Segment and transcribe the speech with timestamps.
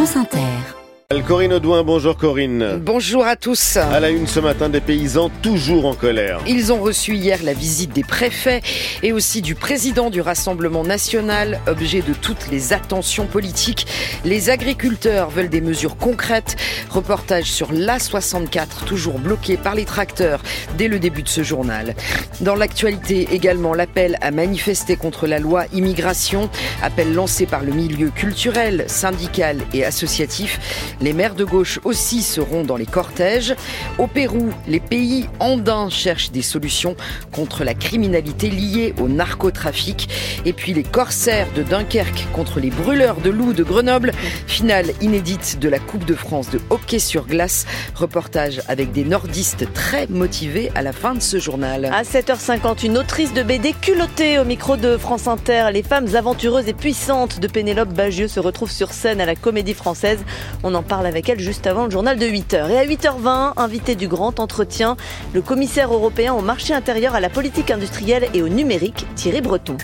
[0.00, 0.79] France Inter.
[1.26, 2.80] Corinne Audouin, bonjour Corinne.
[2.80, 3.76] Bonjour à tous.
[3.76, 6.38] À la une ce matin, des paysans toujours en colère.
[6.46, 8.62] Ils ont reçu hier la visite des préfets
[9.02, 13.88] et aussi du président du Rassemblement national, objet de toutes les attentions politiques.
[14.24, 16.54] Les agriculteurs veulent des mesures concrètes.
[16.90, 20.40] Reportage sur l'A64, toujours bloqué par les tracteurs
[20.78, 21.96] dès le début de ce journal.
[22.40, 26.50] Dans l'actualité également, l'appel à manifester contre la loi immigration,
[26.84, 30.60] appel lancé par le milieu culturel, syndical et associatif.
[31.00, 33.54] Les maires de gauche aussi seront dans les cortèges.
[33.96, 36.94] Au Pérou, les pays andins cherchent des solutions
[37.32, 40.10] contre la criminalité liée au narcotrafic.
[40.44, 44.12] Et puis les corsaires de Dunkerque contre les brûleurs de loups de Grenoble.
[44.46, 47.64] Finale inédite de la Coupe de France de hockey sur glace.
[47.94, 51.86] Reportage avec des nordistes très motivés à la fin de ce journal.
[51.86, 55.68] À 7h50, une autrice de BD culottée au micro de France Inter.
[55.72, 59.72] Les femmes aventureuses et puissantes de Pénélope Bagieux se retrouvent sur scène à la Comédie
[59.72, 60.18] Française.
[60.62, 62.68] On en parle avec elle juste avant le journal de 8h.
[62.68, 64.96] Et à 8h20, invité du grand entretien,
[65.32, 69.76] le commissaire européen au marché intérieur, à la politique industrielle et au numérique, Thierry Breton.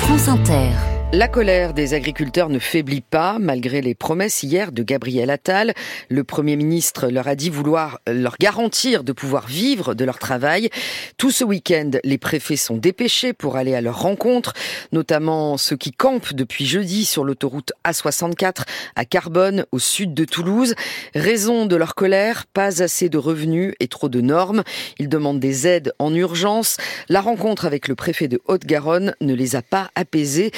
[0.00, 0.87] France Inter.
[1.14, 5.72] La colère des agriculteurs ne faiblit pas malgré les promesses hier de Gabriel Attal.
[6.10, 10.68] Le Premier ministre leur a dit vouloir leur garantir de pouvoir vivre de leur travail.
[11.16, 14.52] Tout ce week-end, les préfets sont dépêchés pour aller à leur rencontre,
[14.92, 20.74] notamment ceux qui campent depuis jeudi sur l'autoroute A64 à Carbone, au sud de Toulouse.
[21.14, 24.62] Raison de leur colère, pas assez de revenus et trop de normes.
[24.98, 26.76] Ils demandent des aides en urgence.
[27.08, 30.52] La rencontre avec le préfet de Haute-Garonne ne les a pas apaisés.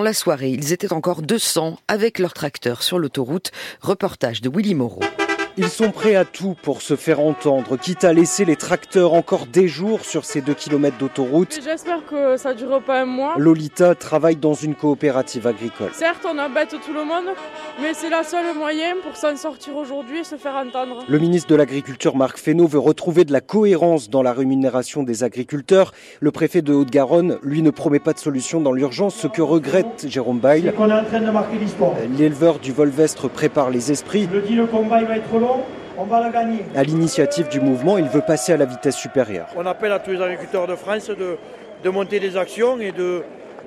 [0.00, 3.50] La soirée, ils étaient encore 200 avec leur tracteur sur l'autoroute.
[3.80, 5.02] Reportage de Willy Moreau.
[5.58, 9.44] Ils sont prêts à tout pour se faire entendre, quitte à laisser les tracteurs encore
[9.44, 11.60] des jours sur ces deux kilomètres d'autoroute.
[11.62, 13.34] J'espère que ça ne durera pas un mois.
[13.36, 15.90] Lolita travaille dans une coopérative agricole.
[15.92, 17.34] Certes, on embête tout le monde,
[17.82, 21.04] mais c'est la seule moyen pour s'en sortir aujourd'hui et se faire entendre.
[21.06, 25.22] Le ministre de l'Agriculture, Marc Fesneau, veut retrouver de la cohérence dans la rémunération des
[25.22, 25.92] agriculteurs.
[26.20, 30.06] Le préfet de Haute-Garonne, lui, ne promet pas de solution dans l'urgence, ce que regrette
[30.08, 30.62] Jérôme Bail.
[30.64, 31.92] C'est qu'on est en train de marquer l'histoire.
[32.18, 34.28] L'éleveur du Volvestre prépare les esprits.
[34.32, 35.60] Je dis le combat il va être long,
[35.98, 36.64] on va le gagner.
[36.74, 39.48] À l'initiative du mouvement, il veut passer à la vitesse supérieure.
[39.56, 41.36] On appelle à tous les agriculteurs de France de,
[41.84, 43.22] de monter des actions et de,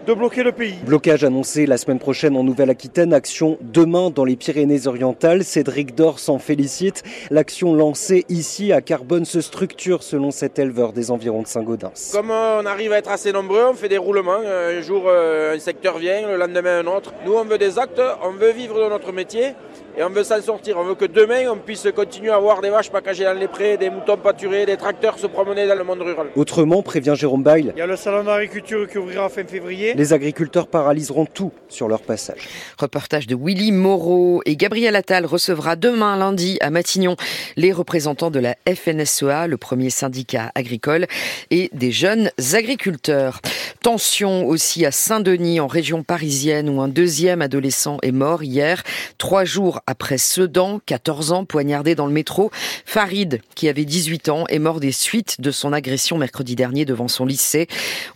[0.06, 0.76] de bloquer le pays.
[0.86, 5.44] Blocage annoncé la semaine prochaine en Nouvelle-Aquitaine, action demain dans les Pyrénées-Orientales.
[5.44, 7.04] Cédric Dor s'en félicite.
[7.32, 12.12] L'action lancée ici à Carbone se structure selon cet éleveur des environs de Saint-Gaudens.
[12.12, 14.40] Comme on arrive à être assez nombreux, on fait des roulements.
[14.46, 17.14] Un jour, euh, un secteur vient, le lendemain, un autre.
[17.26, 19.54] Nous, on veut des actes, on veut vivre de notre métier
[19.98, 20.78] et on veut s'en sortir.
[20.78, 23.78] On veut que demain, on puisse continuer à avoir des vaches packagées dans les prés,
[23.78, 26.28] des moutons pâturés, des tracteurs se promener dans le monde rural.
[26.36, 29.85] Autrement, prévient Jérôme Bail, Il y a le salon d'agriculture qui ouvrira fin février.
[29.94, 32.48] Les agriculteurs paralyseront tout sur leur passage.
[32.78, 37.16] Reportage de Willy Moreau et Gabriel Attal recevra demain lundi à Matignon
[37.58, 41.08] les représentants de la FNSEA, le premier syndicat agricole,
[41.52, 43.42] et des jeunes agriculteurs.
[43.82, 48.84] Tension aussi à Saint-Denis, en région parisienne, où un deuxième adolescent est mort hier,
[49.18, 52.52] trois jours après Sedan, 14 ans, poignardé dans le métro.
[52.86, 57.08] Farid, qui avait 18 ans, est mort des suites de son agression mercredi dernier devant
[57.08, 57.68] son lycée.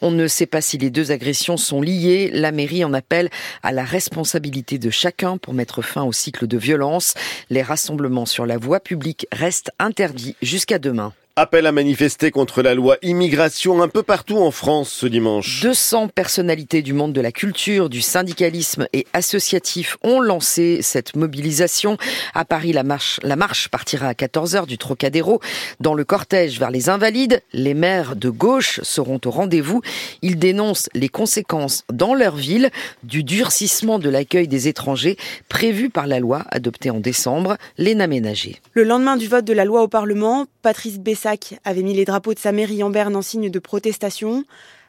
[0.02, 2.32] On ne sait pas si les deux agressions sont liées.
[2.34, 3.30] La mairie en appelle
[3.62, 7.14] à la responsabilité de chacun pour mettre fin au cycle de violence.
[7.52, 11.14] Les rassemblements sur la voie publique restent interdits jusqu'à demain.
[11.42, 15.62] Appel à manifester contre la loi immigration un peu partout en France ce dimanche.
[15.62, 21.96] 200 personnalités du monde de la culture, du syndicalisme et associatif ont lancé cette mobilisation.
[22.34, 25.40] À Paris, la marche, la marche partira à 14h du Trocadéro.
[25.80, 29.80] Dans le cortège vers les Invalides, les maires de gauche seront au rendez-vous.
[30.22, 32.70] Ils dénoncent les conséquences dans leur ville
[33.04, 35.16] du durcissement de l'accueil des étrangers
[35.48, 38.58] prévu par la loi adoptée en décembre, l'énaménagé.
[38.74, 41.00] Le lendemain du vote de la loi au Parlement, Patrice
[41.64, 44.46] Avait mis les drapeaux de sa mairie en berne en signe de protestation.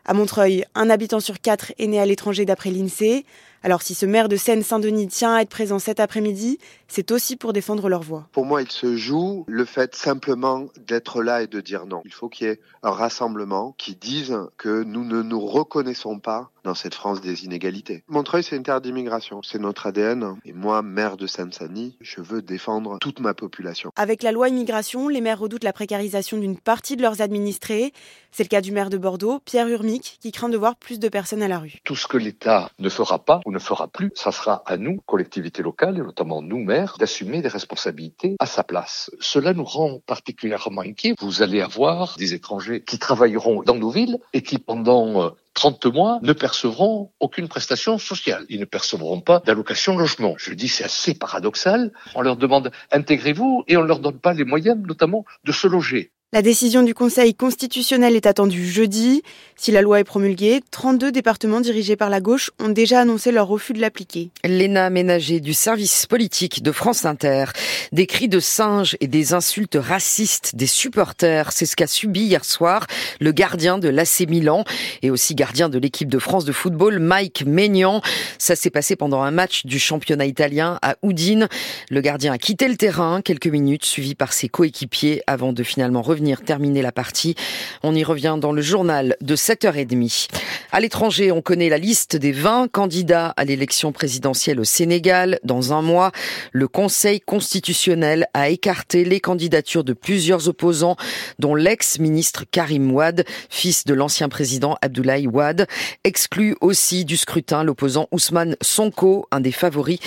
[0.06, 3.24] À Montreuil, un habitant sur quatre est né à l'étranger d'après l'INSEE.
[3.62, 6.58] Alors si ce maire de Seine-Saint-Denis tient à être présent cet après-midi,
[6.88, 8.26] c'est aussi pour défendre leur voix.
[8.32, 12.00] Pour moi, il se joue le fait simplement d'être là et de dire non.
[12.06, 16.50] Il faut qu'il y ait un rassemblement qui dise que nous ne nous reconnaissons pas
[16.64, 18.02] dans cette France des inégalités.
[18.08, 20.36] Montreuil, c'est une terre d'immigration, c'est notre ADN.
[20.44, 23.92] Et moi, maire de Seine-Saint-Denis, je veux défendre toute ma population.
[23.96, 27.92] Avec la loi immigration, les maires redoutent la précarisation d'une partie de leurs administrés.
[28.32, 31.08] C'est le cas du maire de Bordeaux, Pierre Urmic, qui craint de voir plus de
[31.08, 31.78] personnes à la rue.
[31.84, 35.00] Tout ce que l'État ne fera pas ou ne fera plus, ça sera à nous,
[35.06, 39.10] collectivités locales, et notamment nous, maires, d'assumer des responsabilités à sa place.
[39.18, 41.14] Cela nous rend particulièrement inquiets.
[41.20, 45.90] Vous allez avoir des étrangers qui travailleront dans nos villes et qui, pendant 30 euh,
[45.90, 48.46] mois ne percevront aucune prestation sociale.
[48.48, 50.34] Ils ne percevront pas d'allocation logement.
[50.38, 51.92] Je dis c'est assez paradoxal.
[52.14, 55.66] On leur demande intégrez-vous et on ne leur donne pas les moyens notamment de se
[55.66, 56.12] loger.
[56.32, 59.24] La décision du Conseil constitutionnel est attendue jeudi.
[59.56, 63.48] Si la loi est promulguée, 32 départements dirigés par la gauche ont déjà annoncé leur
[63.48, 64.30] refus de l'appliquer.
[64.44, 67.46] Léna Ménager du service politique de France Inter.
[67.90, 72.44] Des cris de singes et des insultes racistes des supporters, c'est ce qu'a subi hier
[72.44, 72.86] soir
[73.18, 74.62] le gardien de l'AC Milan
[75.02, 78.02] et aussi gardien de l'équipe de France de football, Mike Maignan.
[78.38, 81.48] Ça s'est passé pendant un match du championnat italien à Udine.
[81.90, 86.02] Le gardien a quitté le terrain quelques minutes, suivi par ses coéquipiers avant de finalement
[86.02, 87.34] revenir terminer la partie.
[87.82, 90.28] On y revient dans le journal de 7h30.
[90.72, 95.38] À l'étranger, on connaît la liste des 20 candidats à l'élection présidentielle au Sénégal.
[95.42, 96.12] Dans un mois,
[96.52, 100.96] le Conseil constitutionnel a écarté les candidatures de plusieurs opposants,
[101.38, 105.66] dont l'ex-ministre Karim Ouad, fils de l'ancien président Abdoulaye Ouad,
[106.04, 109.98] exclut aussi du scrutin l'opposant Ousmane Sonko, un des favoris,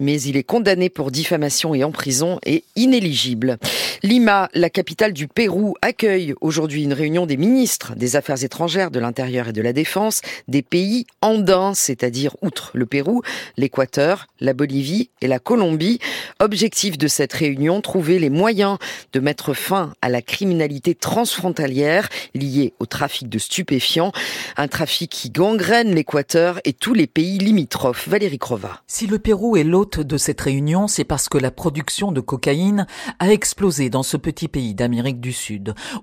[0.00, 3.58] mais il est condamné pour diffamation et en prison et inéligible.
[4.02, 9.00] Lima, la capitale du Pérou, accueille aujourd'hui une réunion des ministres des Affaires étrangères, de
[9.00, 13.22] l'Intérieur et de la Défense des pays andins, c'est-à-dire outre le Pérou,
[13.56, 15.98] l'Équateur, la Bolivie et la Colombie.
[16.38, 18.78] Objectif de cette réunion, trouver les moyens
[19.12, 24.12] de mettre fin à la criminalité transfrontalière liée au trafic de stupéfiants,
[24.56, 28.08] un trafic qui gangrène l'Équateur et tous les pays limitrophes.
[28.08, 28.82] Valérie Crova.
[28.86, 32.86] Si le Pérou est l'hôte de cette réunion, c'est parce que la production de cocaïne
[33.18, 35.47] a explosé dans ce petit pays d'Amérique du Sud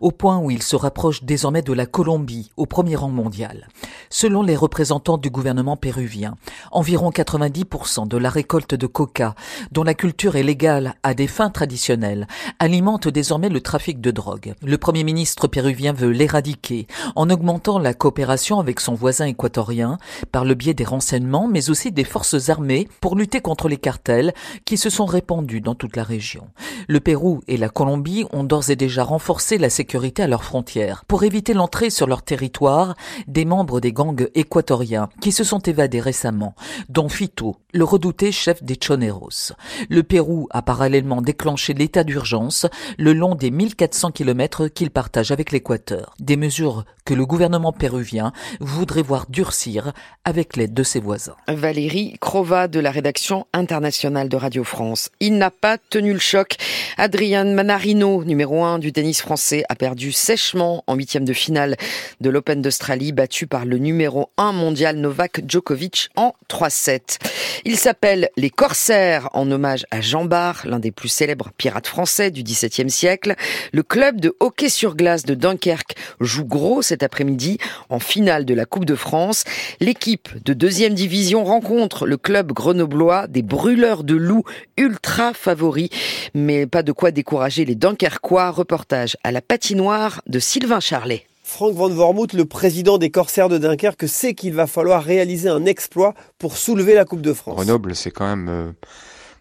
[0.01, 3.68] au point où il se rapproche désormais de la Colombie, au premier rang mondial.
[4.09, 6.36] Selon les représentants du gouvernement péruvien,
[6.71, 9.36] environ 90% de la récolte de coca,
[9.71, 12.27] dont la culture est légale à des fins traditionnelles,
[12.59, 14.53] alimente désormais le trafic de drogue.
[14.62, 19.98] Le premier ministre péruvien veut l'éradiquer en augmentant la coopération avec son voisin équatorien
[20.31, 24.33] par le biais des renseignements, mais aussi des forces armées pour lutter contre les cartels
[24.65, 26.48] qui se sont répandus dans toute la région.
[26.88, 30.46] Le Pérou et la Colombie ont d'ores et déjà renforcé renforcer la sécurité à leurs
[30.46, 32.96] frontières pour éviter l'entrée sur leur territoire
[33.28, 36.56] des membres des gangs équatoriens qui se sont évadés récemment,
[36.88, 39.52] dont Fito, le redouté chef des Choneros.
[39.90, 42.66] Le Pérou a parallèlement déclenché l'état d'urgence
[42.98, 46.14] le long des 1400 kilomètres qu'il partage avec l'Équateur.
[46.22, 49.92] Des mesures que le gouvernement péruvien voudrait voir durcir
[50.24, 51.36] avec l'aide de ses voisins.
[51.48, 55.10] Valérie Crova de la rédaction internationale de Radio France.
[55.20, 56.56] Il n'a pas tenu le choc.
[56.98, 61.77] Adrian Manarino, numéro 1 du tennis français a perdu sèchement en huitième de finale
[62.22, 67.18] de l'Open d'Australie, battu par le numéro 1 mondial Novak Djokovic en 3-7.
[67.66, 72.30] Il s'appelle les Corsaires en hommage à Jean Bart, l'un des plus célèbres pirates français
[72.30, 73.33] du XVIIe siècle.
[73.74, 77.57] Le club de hockey sur glace de Dunkerque joue gros cet après-midi
[77.89, 79.44] en finale de la Coupe de France.
[79.80, 84.45] L'équipe de deuxième division rencontre le club grenoblois des brûleurs de loups
[84.77, 85.89] ultra favoris,
[86.36, 88.51] mais pas de quoi décourager les Dunkerquois.
[88.51, 91.25] Reportage à la patinoire de Sylvain Charlet.
[91.44, 95.66] Franck Van Vormouth, le président des Corsaires de Dunkerque, sait qu'il va falloir réaliser un
[95.66, 97.56] exploit pour soulever la Coupe de France.
[97.56, 98.74] Grenoble, c'est quand même,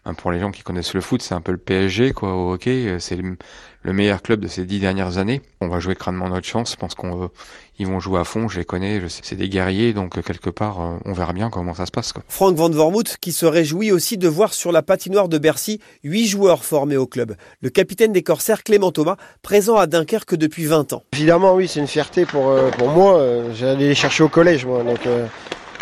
[0.06, 2.52] euh, pour les gens qui connaissent le foot, c'est un peu le PSG quoi, au
[2.52, 2.86] hockey.
[2.86, 5.42] Euh, c'est le meilleur club de ces dix dernières années.
[5.60, 6.72] On va jouer crânement notre chance.
[6.72, 7.30] Je pense qu'on
[7.78, 8.48] ils vont jouer à fond.
[8.48, 9.02] Je les connais.
[9.08, 9.92] C'est des guerriers.
[9.92, 12.12] Donc, quelque part, euh, on verra bien comment ça se passe.
[12.12, 12.22] Quoi.
[12.28, 16.26] Franck Van Vormouth qui se réjouit aussi de voir sur la patinoire de Bercy huit
[16.26, 17.34] joueurs formés au club.
[17.60, 21.02] Le capitaine des Corsaires, Clément Thomas, présent à Dunkerque depuis 20 ans.
[21.12, 23.19] Évidemment, oui, c'est une fierté pour, euh, pour moi.
[23.19, 24.84] Euh, j'allais les chercher au collège, moi.
[24.84, 25.00] Donc,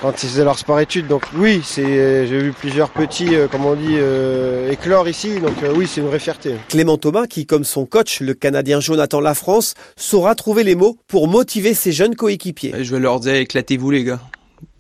[0.03, 1.07] quand ils faisaient leur sport-études.
[1.07, 5.39] Donc oui, c'est, j'ai vu plusieurs petits, euh, comme on dit, euh, éclore ici.
[5.39, 6.57] Donc euh, oui, c'est une vraie fierté.
[6.69, 11.29] Clément Thomas, qui comme son coach, le Canadien Jonathan Lafrance, saura trouver les mots pour
[11.29, 12.75] motiver ses jeunes coéquipiers.
[12.83, 14.21] Je vais leur dire, éclatez-vous les gars.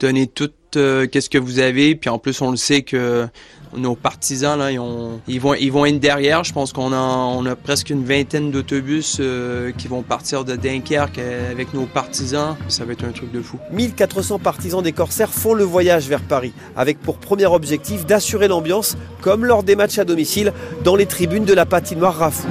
[0.01, 1.95] Donnez tout qu'est-ce que vous avez.
[1.95, 3.29] Puis en plus, on le sait que
[3.77, 6.45] nos partisans là, ils, vont ils vont être derrière.
[6.45, 11.19] Je pense qu'on a a presque une vingtaine d'autobus euh, qui vont partir de Dunkerque
[11.51, 12.57] avec nos partisans.
[12.69, 13.59] Ça va être un truc de fou.
[13.73, 18.97] 1400 partisans des Corsaires font le voyage vers Paris avec pour premier objectif d'assurer l'ambiance
[19.21, 20.53] comme lors des matchs à domicile
[20.85, 22.49] dans les tribunes de la patinoire Rafou.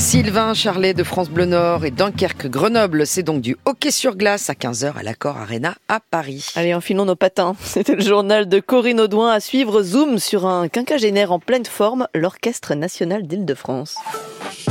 [0.00, 4.48] Sylvain Charlet de France Bleu Nord et Dunkerque Grenoble, c'est donc du hockey sur glace
[4.48, 6.46] à 15h à l'Accord Arena à Paris.
[6.56, 7.54] Allez, enfilons nos patins.
[7.62, 12.08] C'était le journal de Corinne Audouin à suivre Zoom sur un quinquagénaire en pleine forme,
[12.14, 13.96] l'Orchestre National d'Île-de-France.